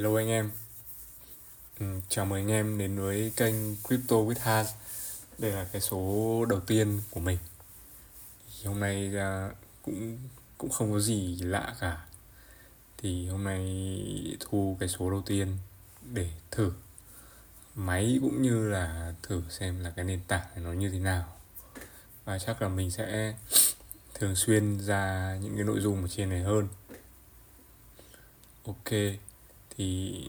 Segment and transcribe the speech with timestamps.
[0.00, 0.50] Hello anh em.
[1.80, 4.68] Ừ, Chào mừng anh em đến với kênh Crypto with Hans
[5.38, 7.38] Đây là cái số đầu tiên của mình.
[8.46, 9.50] Thì Hôm nay à,
[9.82, 10.18] cũng
[10.58, 12.06] cũng không có gì lạ cả.
[12.98, 15.56] Thì hôm nay thu cái số đầu tiên
[16.12, 16.72] để thử.
[17.74, 21.36] Máy cũng như là thử xem là cái nền tảng này nó như thế nào.
[22.24, 23.34] Và chắc là mình sẽ
[24.14, 26.68] thường xuyên ra những cái nội dung ở trên này hơn.
[28.66, 28.92] Ok
[29.80, 30.28] thì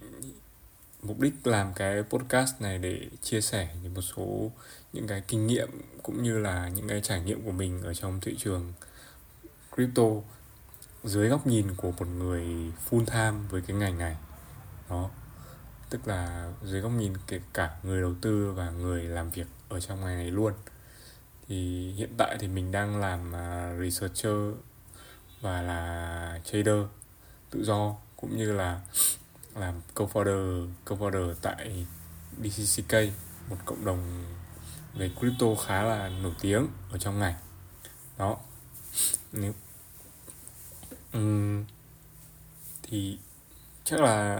[1.01, 4.51] mục đích làm cái podcast này để chia sẻ một số
[4.93, 5.69] những cái kinh nghiệm
[6.03, 8.73] cũng như là những cái trải nghiệm của mình ở trong thị trường
[9.75, 10.03] crypto
[11.03, 12.45] dưới góc nhìn của một người
[12.89, 14.15] full time với cái ngành này.
[14.89, 15.09] Đó.
[15.89, 19.79] Tức là dưới góc nhìn kể cả người đầu tư và người làm việc ở
[19.79, 20.53] trong ngành này luôn.
[21.47, 24.53] Thì hiện tại thì mình đang làm à, researcher
[25.41, 26.85] và là trader
[27.49, 28.81] tự do cũng như là
[29.55, 31.85] làm co-founder co-founder tại
[32.43, 32.93] DCCK
[33.49, 34.25] một cộng đồng
[34.93, 37.35] về crypto khá là nổi tiếng ở trong ngành.
[38.17, 38.37] Đó.
[39.31, 39.53] Nếu
[41.17, 41.65] uhm,
[42.83, 43.17] thì
[43.83, 44.35] chắc là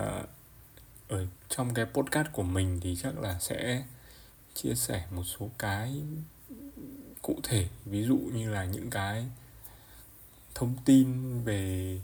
[1.08, 3.83] ở trong cái podcast của mình thì chắc là sẽ
[4.53, 6.02] chia sẻ một số cái
[7.21, 9.25] cụ thể ví dụ như là những cái
[10.55, 11.99] thông tin về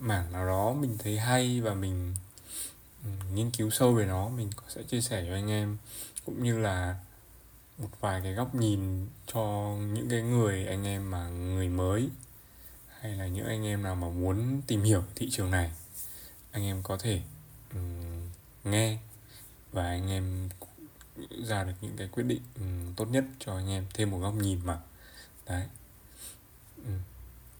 [0.00, 2.14] mảng nào đó mình thấy hay và mình
[3.04, 5.78] ừ, nghiên cứu sâu về nó mình sẽ chia sẻ cho anh em.
[6.24, 6.96] Cũng như là
[7.78, 12.08] một vài cái góc nhìn cho những cái người anh em mà người mới
[13.00, 15.70] hay là những anh em nào mà muốn tìm hiểu thị trường này.
[16.50, 17.22] Anh em có thể
[17.74, 18.28] um,
[18.64, 18.98] nghe
[19.72, 20.48] và anh em
[21.44, 24.34] ra được những cái quyết định um, tốt nhất cho anh em thêm một góc
[24.34, 24.78] nhìn mà.
[25.46, 25.66] Đấy.
[26.76, 26.98] Um,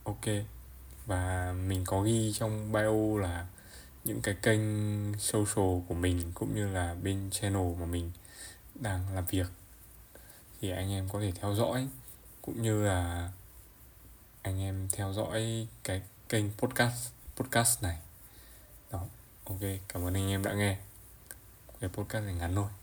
[0.03, 0.25] ok
[1.05, 3.47] và mình có ghi trong bio là
[4.03, 4.61] những cái kênh
[5.19, 8.11] social của mình cũng như là bên channel mà mình
[8.75, 9.47] đang làm việc.
[10.61, 11.87] Thì anh em có thể theo dõi,
[12.41, 13.31] cũng như là
[14.41, 17.97] anh em theo dõi cái kênh podcast podcast này.
[18.91, 19.05] Đó,
[19.43, 20.77] ok, cảm ơn anh em đã nghe.
[21.79, 22.80] Cái podcast này ngắn thôi.